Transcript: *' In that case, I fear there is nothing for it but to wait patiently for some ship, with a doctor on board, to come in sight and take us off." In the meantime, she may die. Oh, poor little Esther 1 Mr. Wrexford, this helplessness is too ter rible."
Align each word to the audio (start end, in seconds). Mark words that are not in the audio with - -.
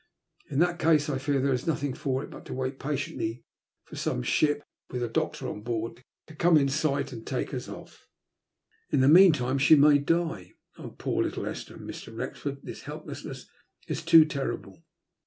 *' 0.27 0.49
In 0.49 0.57
that 0.57 0.79
case, 0.79 1.11
I 1.11 1.19
fear 1.19 1.39
there 1.39 1.53
is 1.53 1.67
nothing 1.67 1.93
for 1.93 2.23
it 2.23 2.31
but 2.31 2.43
to 2.47 2.55
wait 2.55 2.79
patiently 2.79 3.43
for 3.83 3.95
some 3.95 4.23
ship, 4.23 4.63
with 4.89 5.03
a 5.03 5.07
doctor 5.07 5.47
on 5.47 5.61
board, 5.61 6.03
to 6.25 6.33
come 6.33 6.57
in 6.57 6.69
sight 6.69 7.11
and 7.13 7.23
take 7.23 7.53
us 7.53 7.69
off." 7.69 8.07
In 8.89 9.01
the 9.01 9.07
meantime, 9.07 9.59
she 9.59 9.75
may 9.75 9.99
die. 9.99 10.53
Oh, 10.79 10.89
poor 10.97 11.21
little 11.21 11.45
Esther 11.45 11.77
1 11.77 11.85
Mr. 11.85 12.17
Wrexford, 12.17 12.63
this 12.63 12.81
helplessness 12.81 13.47
is 13.87 14.01
too 14.01 14.25
ter 14.25 14.57
rible." 14.57 14.81